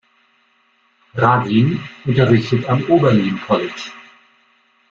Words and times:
Ragin 1.13 1.79
unterrichtet 2.07 2.65
am 2.67 2.83
Oberlin 2.89 3.39
College. 3.45 3.91